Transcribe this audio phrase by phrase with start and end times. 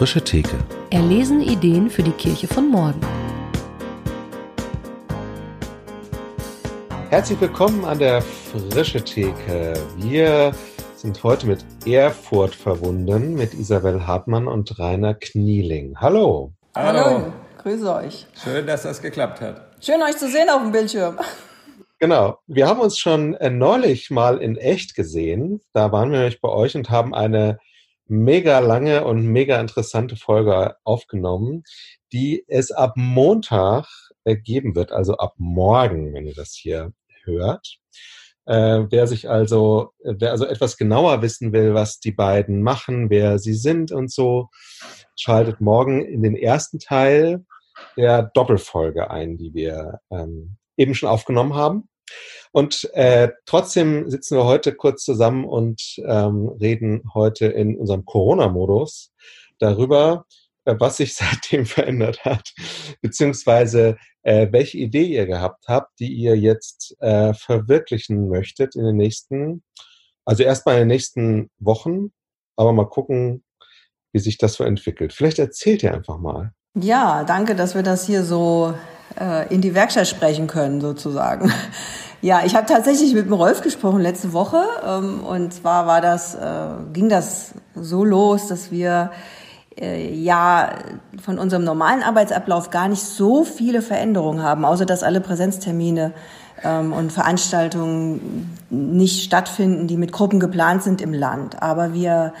[0.00, 0.56] frische Theke.
[0.88, 3.02] Erlesen Ideen für die Kirche von morgen.
[7.10, 9.74] Herzlich willkommen an der frische Theke.
[9.98, 10.52] Wir
[10.96, 15.94] sind heute mit Erfurt verbunden, mit Isabel Hartmann und Rainer Knieling.
[16.00, 16.54] Hallo.
[16.74, 16.98] Hallo.
[16.98, 17.32] Hallo.
[17.58, 18.26] Grüße euch.
[18.42, 19.70] Schön, dass das geklappt hat.
[19.82, 21.18] Schön, euch zu sehen auf dem Bildschirm.
[21.98, 22.38] Genau.
[22.46, 25.60] Wir haben uns schon äh, neulich mal in echt gesehen.
[25.74, 27.58] Da waren wir nämlich bei euch und haben eine
[28.10, 31.62] mega lange und mega interessante Folge aufgenommen,
[32.12, 33.86] die es ab Montag
[34.24, 36.92] äh, geben wird, also ab morgen, wenn ihr das hier
[37.24, 37.78] hört.
[38.46, 43.38] Äh, wer sich also, wer also etwas genauer wissen will, was die beiden machen, wer
[43.38, 44.48] sie sind und so,
[45.16, 47.44] schaltet morgen in den ersten Teil
[47.96, 51.89] der Doppelfolge ein, die wir ähm, eben schon aufgenommen haben.
[52.52, 59.12] Und äh, trotzdem sitzen wir heute kurz zusammen und ähm, reden heute in unserem Corona-Modus
[59.58, 60.26] darüber,
[60.64, 62.52] äh, was sich seitdem verändert hat,
[63.00, 68.96] beziehungsweise äh, welche Idee ihr gehabt habt, die ihr jetzt äh, verwirklichen möchtet in den
[68.96, 69.62] nächsten,
[70.24, 72.12] also erstmal in den nächsten Wochen,
[72.56, 73.44] aber mal gucken,
[74.12, 75.12] wie sich das so entwickelt.
[75.12, 76.52] Vielleicht erzählt ihr einfach mal.
[76.74, 78.74] Ja, danke, dass wir das hier so
[79.18, 81.52] äh, in die Werkstatt sprechen können, sozusagen.
[82.22, 86.34] Ja, ich habe tatsächlich mit dem Rolf gesprochen letzte Woche ähm, und zwar war das,
[86.34, 89.10] äh, ging das so los, dass wir
[89.80, 90.68] äh, ja
[91.22, 96.12] von unserem normalen Arbeitsablauf gar nicht so viele Veränderungen haben, außer dass alle Präsenztermine
[96.62, 101.62] ähm, und Veranstaltungen nicht stattfinden, die mit Gruppen geplant sind im Land.
[101.62, 102.34] Aber wir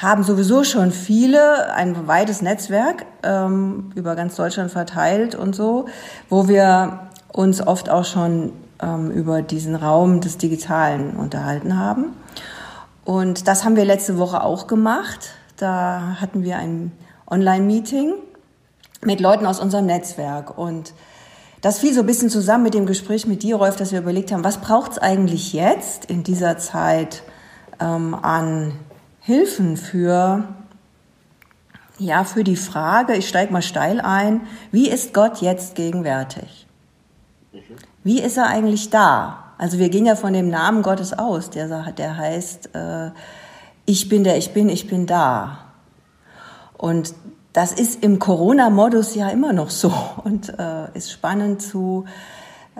[0.00, 5.86] haben sowieso schon viele, ein weites Netzwerk ähm, über ganz Deutschland verteilt und so,
[6.30, 12.14] wo wir uns oft auch schon ähm, über diesen Raum des Digitalen unterhalten haben.
[13.04, 15.32] Und das haben wir letzte Woche auch gemacht.
[15.56, 16.92] Da hatten wir ein
[17.30, 18.14] Online-Meeting
[19.02, 20.56] mit Leuten aus unserem Netzwerk.
[20.56, 20.94] Und
[21.60, 24.32] das fiel so ein bisschen zusammen mit dem Gespräch mit dir, Rolf, dass wir überlegt
[24.32, 27.22] haben, was braucht es eigentlich jetzt in dieser Zeit
[27.80, 28.72] ähm, an
[29.20, 30.44] Hilfen für,
[31.98, 34.42] ja, für die Frage, ich steige mal steil ein,
[34.72, 36.66] wie ist Gott jetzt gegenwärtig?
[38.02, 39.44] Wie ist er eigentlich da?
[39.58, 43.10] Also wir gehen ja von dem Namen Gottes aus, der, der heißt, äh,
[43.84, 45.58] ich bin der, ich bin, ich bin da.
[46.78, 47.12] Und
[47.52, 49.92] das ist im Corona-Modus ja immer noch so
[50.24, 52.06] und äh, ist spannend zu,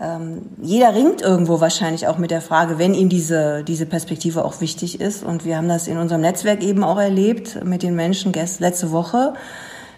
[0.00, 4.60] ähm, jeder ringt irgendwo wahrscheinlich auch mit der Frage, wenn ihm diese, diese Perspektive auch
[4.62, 5.22] wichtig ist.
[5.22, 8.92] Und wir haben das in unserem Netzwerk eben auch erlebt mit den Menschen gest letzte
[8.92, 9.34] Woche,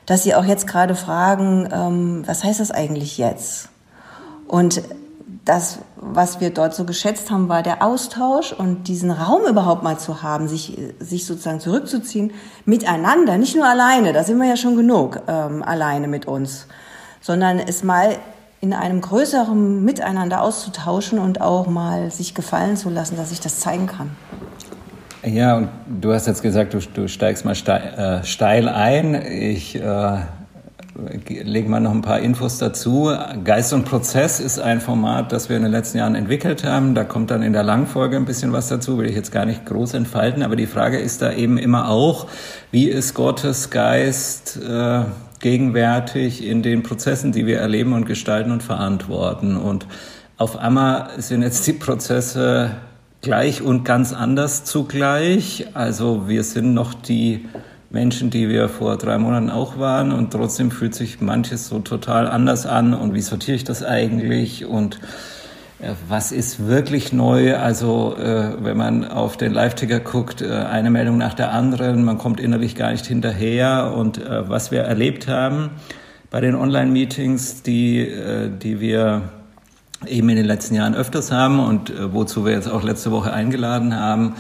[0.06, 3.68] dass sie auch jetzt gerade fragen, ähm, was heißt das eigentlich jetzt?
[4.48, 4.82] Und
[5.44, 9.98] das, was wir dort so geschätzt haben, war der Austausch und diesen Raum überhaupt mal
[9.98, 12.32] zu haben, sich, sich sozusagen zurückzuziehen,
[12.64, 16.66] miteinander, nicht nur alleine, da sind wir ja schon genug ähm, alleine mit uns,
[17.20, 18.16] sondern es mal
[18.62, 23.58] in einem größeren Miteinander auszutauschen und auch mal sich gefallen zu lassen, dass ich das
[23.58, 24.10] zeigen kann.
[25.24, 25.68] Ja, und
[26.00, 29.14] du hast jetzt gesagt, du, du steigst mal steil, äh, steil ein.
[29.14, 30.18] Ich äh,
[31.26, 33.10] lege mal noch ein paar Infos dazu.
[33.42, 36.94] Geist und Prozess ist ein Format, das wir in den letzten Jahren entwickelt haben.
[36.94, 39.66] Da kommt dann in der Langfolge ein bisschen was dazu, will ich jetzt gar nicht
[39.66, 40.44] groß entfalten.
[40.44, 42.28] Aber die Frage ist da eben immer auch,
[42.70, 45.02] wie ist Gottes Geist äh,
[45.42, 49.56] gegenwärtig in den Prozessen, die wir erleben und gestalten und verantworten.
[49.58, 49.86] Und
[50.38, 52.70] auf einmal sind jetzt die Prozesse
[53.20, 55.66] gleich und ganz anders zugleich.
[55.75, 57.47] Also wir sind noch die
[57.91, 62.26] Menschen, die wir vor drei Monaten auch waren und trotzdem fühlt sich manches so total
[62.26, 64.98] anders an und wie sortiere ich das eigentlich und
[66.09, 67.56] was ist wirklich neu?
[67.56, 72.19] Also äh, wenn man auf den Live-Ticker guckt, äh, eine Meldung nach der anderen, man
[72.19, 75.70] kommt innerlich gar nicht hinterher und äh, was wir erlebt haben
[76.31, 79.22] bei den Online-Meetings, die, äh, die wir
[80.06, 83.32] eben in den letzten Jahren öfters haben und äh, wozu wir jetzt auch letzte Woche
[83.32, 84.34] eingeladen haben,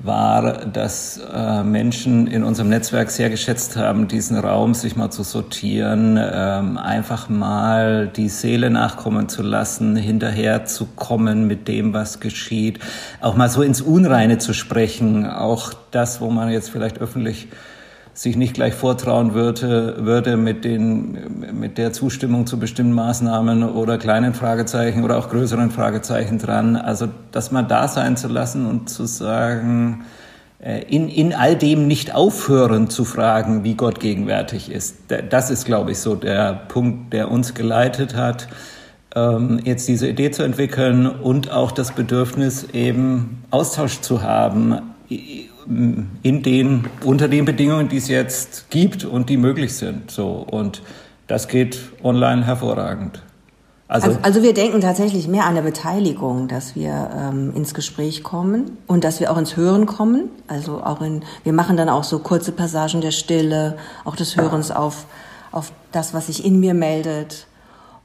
[0.00, 5.22] war, dass äh, Menschen in unserem Netzwerk sehr geschätzt haben, diesen Raum sich mal zu
[5.22, 12.20] sortieren, ähm, einfach mal die Seele nachkommen zu lassen, hinterher zu kommen mit dem, was
[12.20, 12.78] geschieht,
[13.20, 17.48] auch mal so ins Unreine zu sprechen, auch das, wo man jetzt vielleicht öffentlich
[18.18, 21.16] sich nicht gleich vortrauen würde, würde mit, den,
[21.52, 26.74] mit der Zustimmung zu bestimmten Maßnahmen oder kleinen Fragezeichen oder auch größeren Fragezeichen dran.
[26.74, 30.04] Also das mal da sein zu lassen und zu sagen,
[30.58, 34.96] äh, in, in all dem nicht aufhören zu fragen, wie Gott gegenwärtig ist.
[35.30, 38.48] Das ist, glaube ich, so der Punkt, der uns geleitet hat,
[39.14, 44.74] ähm, jetzt diese Idee zu entwickeln und auch das Bedürfnis, eben Austausch zu haben
[45.68, 50.10] in den, unter den Bedingungen, die es jetzt gibt und die möglich sind.
[50.10, 50.46] So.
[50.50, 50.82] Und
[51.26, 53.22] das geht online hervorragend.
[53.90, 58.22] Also, also, also, wir denken tatsächlich mehr an der Beteiligung, dass wir ähm, ins Gespräch
[58.22, 60.28] kommen und dass wir auch ins Hören kommen.
[60.46, 64.70] Also auch in, wir machen dann auch so kurze Passagen der Stille, auch des Hörens
[64.70, 65.06] auf,
[65.52, 67.46] auf das, was sich in mir meldet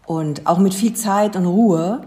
[0.06, 2.02] und auch mit viel Zeit und Ruhe.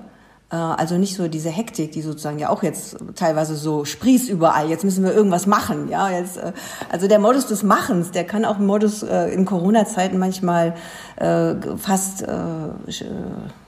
[0.51, 4.69] Äh, also nicht so diese Hektik, die sozusagen ja auch jetzt teilweise so sprießt überall.
[4.69, 6.11] Jetzt müssen wir irgendwas machen, ja.
[6.11, 6.53] Jetzt, äh,
[6.91, 10.75] also der Modus des Machens, der kann auch Modus äh, in Corona-Zeiten manchmal
[11.17, 12.27] äh, fast, äh,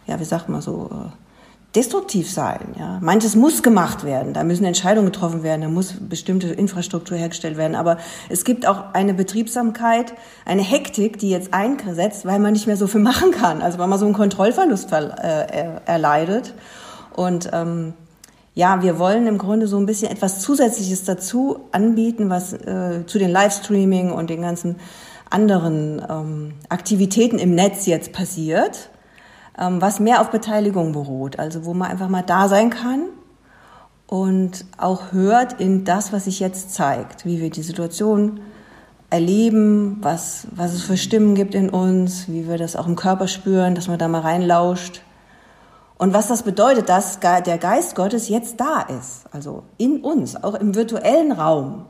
[0.06, 0.90] ja, wie sagt man so,
[1.74, 2.74] destruktiv sein.
[2.78, 2.98] Ja.
[3.02, 7.74] Manches muss gemacht werden, da müssen Entscheidungen getroffen werden, da muss bestimmte Infrastruktur hergestellt werden.
[7.74, 7.98] Aber
[8.30, 10.14] es gibt auch eine Betriebsamkeit,
[10.46, 13.60] eine Hektik, die jetzt einsetzt, weil man nicht mehr so viel machen kann.
[13.60, 16.54] Also weil man so einen Kontrollverlust äh, erleidet.
[17.14, 17.92] Und ähm,
[18.54, 23.18] ja, wir wollen im Grunde so ein bisschen etwas Zusätzliches dazu anbieten, was äh, zu
[23.18, 24.76] den Livestreaming und den ganzen
[25.28, 28.88] anderen ähm, Aktivitäten im Netz jetzt passiert
[29.58, 33.06] was mehr auf Beteiligung beruht, also wo man einfach mal da sein kann
[34.06, 38.40] und auch hört in das, was sich jetzt zeigt, wie wir die Situation
[39.10, 43.26] erleben, was, was es für Stimmen gibt in uns, wie wir das auch im Körper
[43.26, 45.02] spüren, dass man da mal reinlauscht.
[45.96, 50.54] Und was das bedeutet, dass der Geist Gottes jetzt da ist, also in uns, auch
[50.54, 51.86] im virtuellen Raum.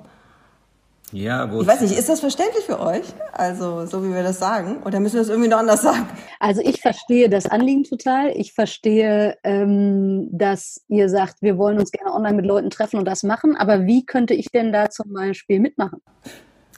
[1.13, 3.05] Ja, wo ich weiß nicht, ist das verständlich für euch?
[3.33, 4.83] Also, so wie wir das sagen?
[4.85, 6.07] Oder müssen wir das irgendwie noch anders sagen?
[6.41, 8.31] Also, ich verstehe das Anliegen total.
[8.37, 13.07] Ich verstehe, ähm, dass ihr sagt, wir wollen uns gerne online mit Leuten treffen und
[13.07, 13.57] das machen.
[13.57, 16.01] Aber wie könnte ich denn da zum Beispiel mitmachen?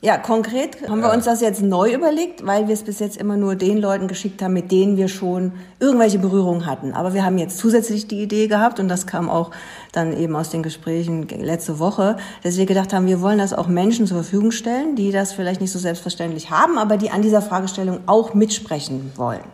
[0.03, 3.37] Ja, konkret haben wir uns das jetzt neu überlegt, weil wir es bis jetzt immer
[3.37, 6.95] nur den Leuten geschickt haben, mit denen wir schon irgendwelche Berührungen hatten.
[6.95, 9.51] Aber wir haben jetzt zusätzlich die Idee gehabt und das kam auch
[9.93, 13.67] dann eben aus den Gesprächen letzte Woche, dass wir gedacht haben, wir wollen das auch
[13.67, 17.43] Menschen zur Verfügung stellen, die das vielleicht nicht so selbstverständlich haben, aber die an dieser
[17.43, 19.45] Fragestellung auch mitsprechen wollen.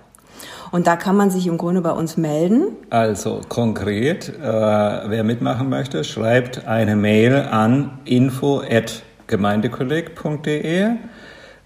[0.71, 2.69] Und da kann man sich im Grunde bei uns melden.
[2.91, 10.91] Also konkret, äh, wer mitmachen möchte, schreibt eine Mail an info@ gemeindekolleg.de.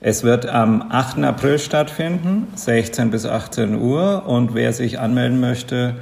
[0.01, 1.23] Es wird am 8.
[1.25, 4.27] April stattfinden, 16 bis 18 Uhr.
[4.27, 5.97] Und wer sich anmelden möchte,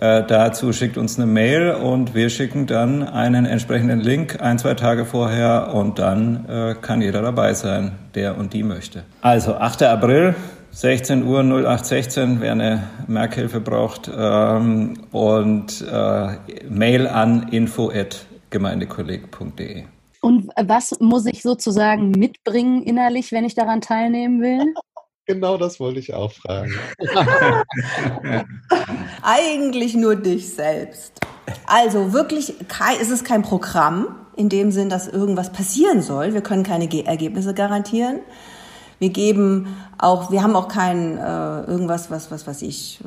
[0.00, 4.74] äh, dazu schickt uns eine Mail und wir schicken dann einen entsprechenden Link ein, zwei
[4.74, 9.02] Tage vorher und dann äh, kann jeder dabei sein, der und die möchte.
[9.22, 9.82] Also 8.
[9.84, 10.36] April,
[10.70, 16.36] 16 Uhr 0816, wer eine Merkhilfe braucht ähm, und äh,
[16.68, 19.97] Mail an info@gemeindekolleg.de.
[20.20, 24.74] Und was muss ich sozusagen mitbringen innerlich, wenn ich daran teilnehmen will?
[25.28, 26.72] Genau das wollte ich auch fragen.
[29.22, 31.20] Eigentlich nur dich selbst.
[31.66, 32.54] Also wirklich
[32.98, 36.32] ist es kein Programm in dem Sinn, dass irgendwas passieren soll.
[36.32, 38.20] Wir können keine Ergebnisse garantieren.
[39.00, 43.00] Wir geben auch, wir haben auch kein äh, irgendwas, was, was, was ich.
[43.04, 43.06] Äh,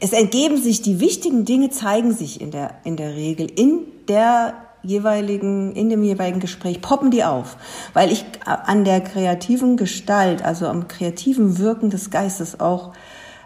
[0.00, 4.54] es ergeben sich die wichtigen Dinge, zeigen sich in der in der Regel in der
[4.86, 7.56] jeweiligen, in dem jeweiligen Gespräch poppen die auf,
[7.92, 12.92] weil ich an der kreativen Gestalt, also am kreativen Wirken des Geistes auch,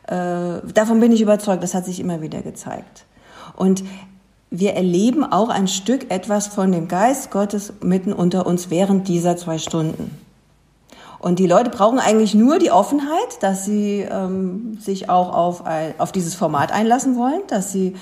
[0.07, 3.07] äh, davon bin ich überzeugt, das hat sich immer wieder gezeigt.
[3.57, 3.85] Und
[4.51, 9.37] wir erleben auch ein Stück etwas von dem Geist Gottes mitten unter uns während dieser
[9.37, 10.19] zwei Stunden.
[11.21, 15.65] Und die Leute brauchen eigentlich nur die Offenheit, dass sie ähm, sich auch auf,
[15.99, 17.95] auf dieses Format einlassen wollen, dass sie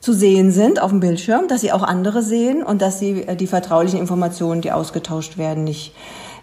[0.00, 3.36] zu sehen sind auf dem Bildschirm, dass sie auch andere sehen und dass sie äh,
[3.36, 5.94] die vertraulichen Informationen, die ausgetauscht werden, nicht,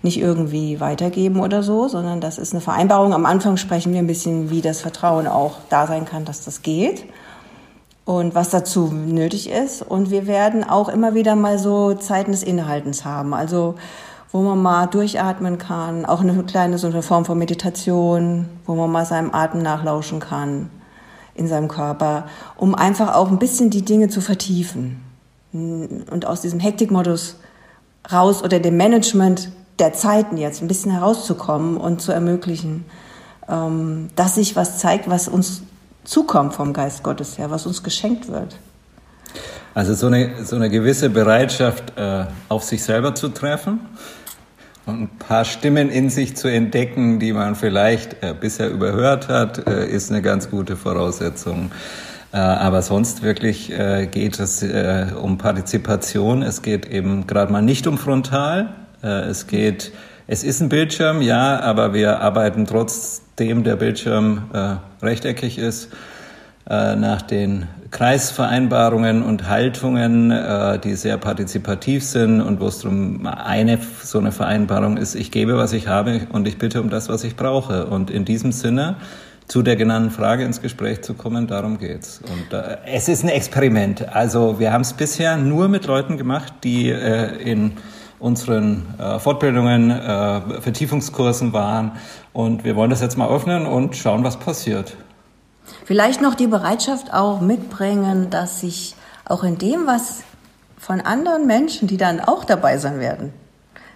[0.04, 3.14] nicht irgendwie weitergeben oder so, sondern das ist eine Vereinbarung.
[3.14, 6.62] Am Anfang sprechen wir ein bisschen, wie das Vertrauen auch da sein kann, dass das
[6.62, 7.06] geht
[8.06, 9.82] und was dazu nötig ist.
[9.82, 13.34] Und wir werden auch immer wieder mal so Zeiten des Innehaltens haben.
[13.34, 13.76] Also
[14.32, 18.92] wo man mal durchatmen kann, auch eine kleine so eine Form von Meditation, wo man
[18.92, 20.70] mal seinem Atem nachlauschen kann
[21.38, 25.02] in seinem Körper, um einfach auch ein bisschen die Dinge zu vertiefen
[25.54, 27.38] und aus diesem Hektikmodus
[28.12, 32.86] raus oder dem Management der Zeiten jetzt ein bisschen herauszukommen und zu ermöglichen,
[33.48, 35.62] ähm, dass sich was zeigt, was uns
[36.04, 38.58] zukommt vom Geist Gottes her, was uns geschenkt wird.
[39.74, 43.80] Also so eine, so eine gewisse Bereitschaft, äh, auf sich selber zu treffen
[44.88, 49.68] und ein paar Stimmen in sich zu entdecken, die man vielleicht äh, bisher überhört hat,
[49.68, 51.72] äh, ist eine ganz gute Voraussetzung.
[52.32, 56.42] Äh, aber sonst wirklich äh, geht es äh, um Partizipation.
[56.42, 58.70] Es geht eben gerade mal nicht um Frontal.
[59.04, 59.92] Äh, es geht,
[60.26, 65.90] es ist ein Bildschirm, ja, aber wir arbeiten trotzdem der Bildschirm rechteckig ist
[66.68, 73.80] nach den Kreisvereinbarungen und Haltungen, äh, die sehr partizipativ sind und wo es darum eine
[74.04, 77.24] so eine Vereinbarung ist, ich gebe, was ich habe und ich bitte um das, was
[77.24, 77.88] ich brauche.
[77.88, 78.96] Und in diesem Sinne
[79.48, 82.22] zu der genannten Frage ins Gespräch zu kommen, darum geht's.
[82.22, 84.14] Und äh, es ist ein Experiment.
[84.14, 87.74] Also wir haben es bisher nur mit Leuten gemacht, die äh, in
[88.20, 91.94] unseren äh, Fortbildungen, äh, Vertiefungskursen waren.
[92.34, 94.98] Und wir wollen das jetzt mal öffnen und schauen, was passiert.
[95.88, 100.24] Vielleicht noch die Bereitschaft auch mitbringen, dass sich auch in dem, was
[100.78, 103.32] von anderen Menschen, die dann auch dabei sein werden,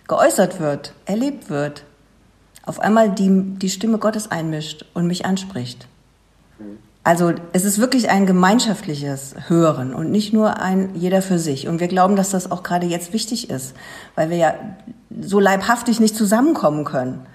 [0.08, 1.84] geäußert wird, erlebt wird,
[2.64, 5.86] auf einmal die, die Stimme Gottes einmischt und mich anspricht.
[7.04, 11.68] Also es ist wirklich ein gemeinschaftliches Hören und nicht nur ein jeder für sich.
[11.68, 13.76] Und wir glauben, dass das auch gerade jetzt wichtig ist,
[14.16, 14.54] weil wir ja
[15.20, 17.26] so leibhaftig nicht zusammenkommen können.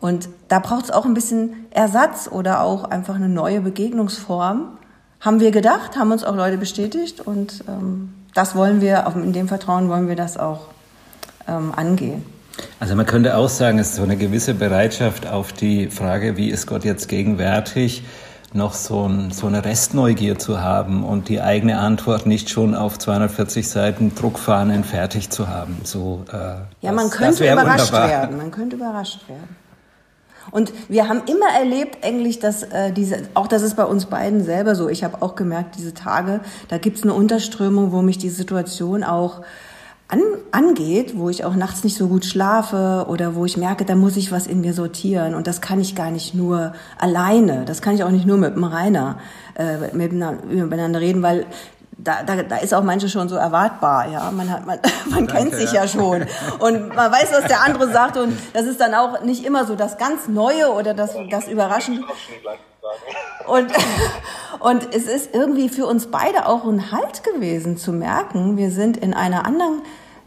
[0.00, 4.78] Und da braucht es auch ein bisschen Ersatz oder auch einfach eine neue Begegnungsform.
[5.20, 9.48] Haben wir gedacht, haben uns auch Leute bestätigt und ähm, das wollen wir, in dem
[9.48, 10.68] Vertrauen wollen wir das auch
[11.48, 12.24] ähm, angehen.
[12.78, 16.48] Also man könnte auch sagen, es ist so eine gewisse Bereitschaft auf die Frage, wie
[16.50, 18.04] ist Gott jetzt gegenwärtig,
[18.52, 22.98] noch so, ein, so eine Restneugier zu haben und die eigene Antwort nicht schon auf
[22.98, 25.80] 240 Seiten Druckfahnen fertig zu haben.
[25.84, 26.36] So, äh,
[26.80, 28.08] ja, man das, könnte das überrascht wunderbar.
[28.08, 28.36] werden.
[28.36, 29.56] Man könnte überrascht werden.
[30.50, 34.44] Und wir haben immer erlebt, eigentlich, dass äh, diese, auch das ist bei uns beiden
[34.44, 34.88] selber so.
[34.88, 39.42] Ich habe auch gemerkt, diese Tage, da gibt's eine Unterströmung, wo mich die Situation auch
[40.08, 40.20] an,
[40.52, 44.16] angeht, wo ich auch nachts nicht so gut schlafe oder wo ich merke, da muss
[44.16, 45.34] ich was in mir sortieren.
[45.34, 47.64] Und das kann ich gar nicht nur alleine.
[47.66, 49.18] Das kann ich auch nicht nur mit dem Rainer
[49.54, 51.46] äh, miteinander reden, weil
[51.98, 54.30] da, da, da ist auch manche schon so erwartbar, ja.
[54.30, 54.78] Man hat, man,
[55.10, 55.82] man Danke, kennt sich ja.
[55.82, 56.26] ja schon
[56.60, 59.74] und man weiß, was der andere sagt und das ist dann auch nicht immer so
[59.74, 62.02] das ganz Neue oder das, das Überraschende.
[63.46, 63.72] Und,
[64.60, 68.96] und es ist irgendwie für uns beide auch ein Halt gewesen zu merken, wir sind
[68.96, 69.82] in einer anderen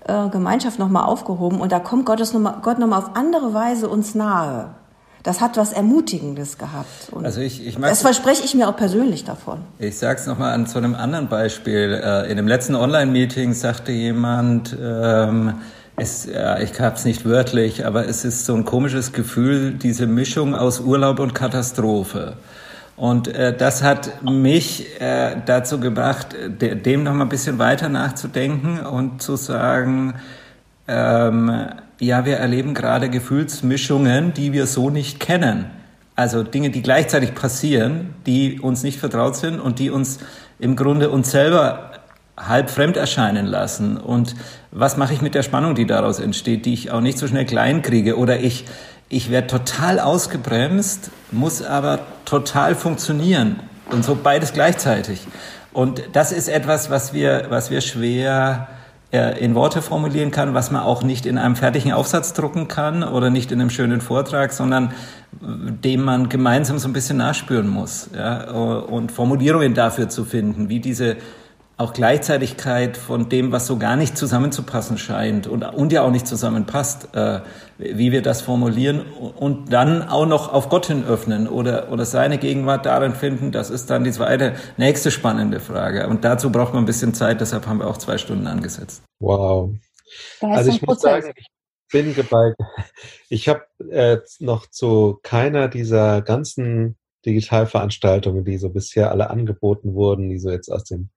[0.05, 3.87] äh, Gemeinschaft nochmal aufgehoben und da kommt Gottes noch mal, Gott nochmal auf andere Weise
[3.87, 4.75] uns nahe
[5.23, 7.09] das hat was Ermutigendes gehabt.
[7.11, 9.59] Und also ich, ich das verspreche ich mir auch persönlich davon.
[9.79, 12.01] Ich sage es nochmal an zu einem anderen Beispiel.
[12.03, 15.55] Äh, in dem letzten Online-Meeting sagte jemand, ähm,
[15.95, 20.07] es, ja, ich habe es nicht wörtlich, aber es ist so ein komisches Gefühl, diese
[20.07, 22.37] Mischung aus Urlaub und Katastrophe.
[22.95, 27.89] Und äh, das hat mich äh, dazu gebracht, de dem noch mal ein bisschen weiter
[27.89, 30.15] nachzudenken und zu sagen,
[30.87, 31.67] ähm,
[32.01, 35.67] ja, wir erleben gerade Gefühlsmischungen, die wir so nicht kennen.
[36.15, 40.17] Also Dinge, die gleichzeitig passieren, die uns nicht vertraut sind und die uns
[40.57, 41.91] im Grunde uns selber
[42.35, 43.97] halb fremd erscheinen lassen.
[43.97, 44.35] Und
[44.71, 47.45] was mache ich mit der Spannung, die daraus entsteht, die ich auch nicht so schnell
[47.45, 48.17] klein kriege?
[48.17, 48.65] Oder ich,
[49.07, 53.59] ich werde total ausgebremst, muss aber total funktionieren.
[53.91, 55.27] Und so beides gleichzeitig.
[55.71, 58.69] Und das ist etwas, was wir, was wir schwer
[59.11, 63.29] in Worte formulieren kann, was man auch nicht in einem fertigen Aufsatz drucken kann oder
[63.29, 64.93] nicht in einem schönen Vortrag, sondern
[65.41, 70.79] dem man gemeinsam so ein bisschen nachspüren muss ja, und Formulierungen dafür zu finden, wie
[70.79, 71.17] diese
[71.77, 76.27] auch Gleichzeitigkeit von dem, was so gar nicht zusammenzupassen scheint und, und ja auch nicht
[76.27, 77.39] zusammenpasst, äh,
[77.77, 82.37] wie wir das formulieren und dann auch noch auf Gott hin öffnen oder, oder seine
[82.37, 86.07] Gegenwart darin finden, das ist dann die zweite, nächste spannende Frage.
[86.07, 89.01] Und dazu braucht man ein bisschen Zeit, deshalb haben wir auch zwei Stunden angesetzt.
[89.19, 89.71] Wow.
[90.41, 91.47] Also ich muss sagen, ich
[91.91, 92.55] bin geballt.
[93.29, 100.29] Ich habe äh, noch zu keiner dieser ganzen Digitalveranstaltungen, die so bisher alle angeboten wurden,
[100.29, 101.09] die so jetzt aus dem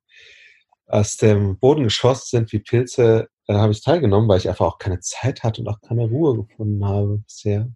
[0.94, 4.78] aus dem Boden geschossen sind wie Pilze, äh, habe ich teilgenommen, weil ich einfach auch
[4.78, 7.68] keine Zeit hatte und auch keine Ruhe gefunden habe bisher.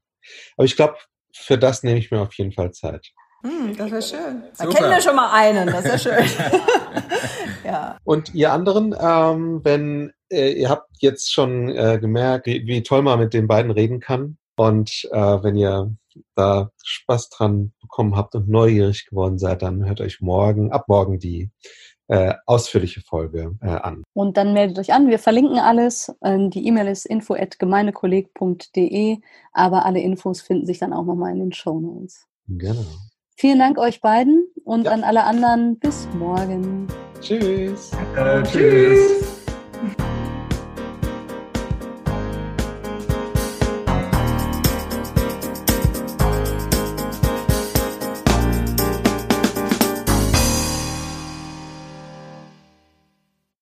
[0.56, 0.96] Aber ich glaube,
[1.34, 3.08] für das nehme ich mir auf jeden Fall Zeit.
[3.42, 4.42] Mm, das wäre schön.
[4.56, 6.24] Da kennen wir schon mal einen, das wäre schön.
[7.64, 7.98] ja.
[8.04, 13.02] Und ihr anderen, ähm, wenn äh, ihr habt jetzt schon äh, gemerkt, wie, wie, toll
[13.02, 14.38] man mit den beiden reden kann.
[14.56, 15.92] Und äh, wenn ihr
[16.34, 21.18] da Spaß dran bekommen habt und neugierig geworden seid, dann hört euch morgen, ab morgen
[21.18, 21.50] die
[22.08, 24.02] äh, ausführliche Folge äh, an.
[24.14, 25.08] Und dann meldet euch an.
[25.08, 26.14] Wir verlinken alles.
[26.22, 29.18] Ähm, die E-Mail ist info@gemeindekolleg.de,
[29.52, 32.26] aber alle Infos finden sich dann auch nochmal in den Show Notes.
[32.48, 32.84] Genau.
[33.36, 34.92] Vielen Dank euch beiden und ja.
[34.92, 36.86] an alle anderen bis morgen.
[37.20, 37.92] Tschüss.
[38.16, 39.27] Äh, tschüss.